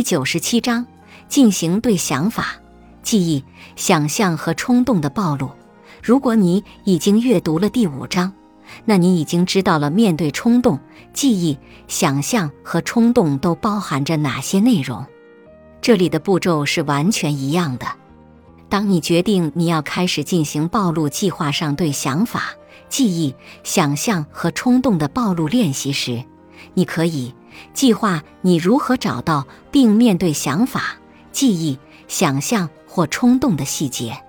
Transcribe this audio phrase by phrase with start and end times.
[0.00, 0.86] 第九十七章
[1.28, 2.54] 进行对想法、
[3.02, 3.44] 记忆、
[3.76, 5.50] 想象和冲动的暴露。
[6.02, 8.32] 如果你已经阅读了第五章，
[8.86, 10.80] 那你已经知道了面对冲动、
[11.12, 15.04] 记忆、想象和冲动都包含着哪些内容。
[15.82, 17.86] 这里的步骤是完全一样的。
[18.70, 22.44] 当你决定你要开始进行暴露计划上对想法、
[22.88, 26.24] 记忆、想象和冲动的暴露练习时，
[26.72, 27.34] 你可以
[27.74, 30.96] 计划你如何找到并面对想法、
[31.32, 31.78] 记忆、
[32.08, 34.20] 想象或冲动的细节，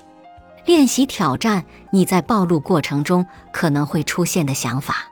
[0.65, 5.07] 练习挑战你在暴露过程中可能会出现的想法，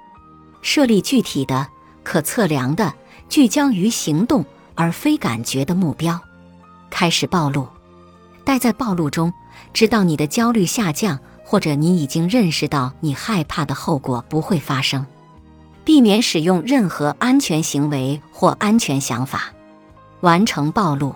[0.61, 1.67] 设立具体的、
[2.03, 2.93] 可测量的、
[3.27, 4.45] 聚焦于行动
[4.75, 6.19] 而非感觉的目标，
[6.89, 7.67] 开始暴露。
[8.45, 9.31] 待在暴露中，
[9.73, 15.05] 直到你的焦虑下降，或者你已经认识到你害怕的后果不会发生。
[15.89, 19.51] 避免使用任何安全行为或安全想法。
[20.21, 21.15] 完成暴露，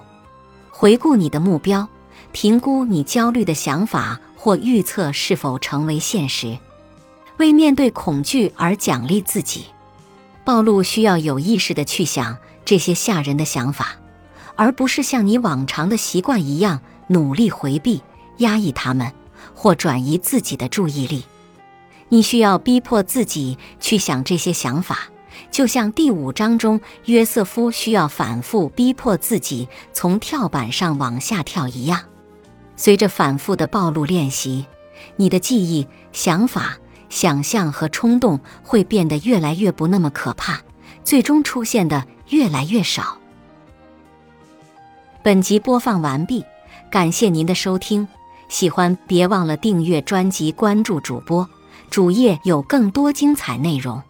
[0.72, 1.88] 回顾你的目标，
[2.32, 6.58] 评估你焦虑的想法或预测是否成为现实。
[7.38, 9.66] 为面对恐惧而奖励自己。
[10.44, 12.36] 暴露需要有意识的去想
[12.66, 13.90] 这些吓人的想法，
[14.56, 16.82] 而不是像你往常的习惯一样。
[17.10, 18.02] 努力回避、
[18.38, 19.14] 压抑他们，
[19.54, 21.26] 或转移自己的注意力。
[22.10, 25.00] 你需要逼迫自己去想这些想法，
[25.50, 32.02] 就像第五章中约瑟夫需要反复逼迫自己从跳板上往下跳一样。
[32.76, 34.66] 随着反复的暴露练习，
[35.16, 36.78] 你的记忆、想法、
[37.10, 40.62] 想象和冲动会变得越来越不那么可怕，
[41.04, 43.18] 最终出现的越来越少。
[45.22, 46.44] 本集播放完毕。
[46.92, 48.08] 感谢您的收听，
[48.50, 51.50] 喜欢别忘了订阅专辑、关注主播，
[51.94, 54.02] 主页有更多精彩内容。